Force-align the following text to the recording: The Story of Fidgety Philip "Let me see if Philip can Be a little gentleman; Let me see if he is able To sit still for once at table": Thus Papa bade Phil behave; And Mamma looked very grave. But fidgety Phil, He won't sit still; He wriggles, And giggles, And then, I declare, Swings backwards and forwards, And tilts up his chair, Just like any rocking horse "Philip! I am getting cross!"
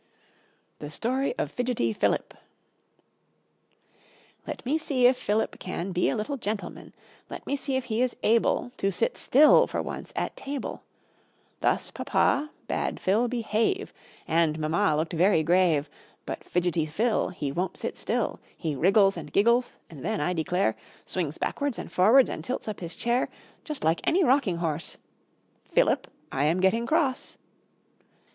The 0.79 0.89
Story 0.89 1.35
of 1.37 1.51
Fidgety 1.51 1.93
Philip 1.93 2.33
"Let 4.47 4.65
me 4.65 4.79
see 4.79 5.05
if 5.05 5.15
Philip 5.15 5.59
can 5.59 5.91
Be 5.91 6.09
a 6.09 6.15
little 6.15 6.37
gentleman; 6.37 6.95
Let 7.29 7.45
me 7.45 7.55
see 7.55 7.75
if 7.75 7.83
he 7.83 8.01
is 8.01 8.15
able 8.23 8.71
To 8.77 8.91
sit 8.91 9.15
still 9.15 9.67
for 9.67 9.79
once 9.79 10.11
at 10.15 10.35
table": 10.35 10.81
Thus 11.59 11.91
Papa 11.91 12.49
bade 12.67 12.99
Phil 12.99 13.27
behave; 13.27 13.93
And 14.27 14.57
Mamma 14.57 14.95
looked 14.97 15.13
very 15.13 15.43
grave. 15.43 15.87
But 16.25 16.43
fidgety 16.43 16.87
Phil, 16.87 17.29
He 17.29 17.51
won't 17.51 17.77
sit 17.77 17.95
still; 17.95 18.39
He 18.57 18.75
wriggles, 18.75 19.15
And 19.17 19.31
giggles, 19.31 19.73
And 19.87 20.03
then, 20.03 20.19
I 20.19 20.33
declare, 20.33 20.75
Swings 21.05 21.37
backwards 21.37 21.77
and 21.77 21.91
forwards, 21.91 22.27
And 22.27 22.43
tilts 22.43 22.67
up 22.67 22.79
his 22.79 22.95
chair, 22.95 23.29
Just 23.63 23.83
like 23.83 24.01
any 24.03 24.23
rocking 24.23 24.57
horse 24.57 24.97
"Philip! 25.65 26.07
I 26.31 26.45
am 26.45 26.59
getting 26.59 26.87
cross!" 26.87 27.37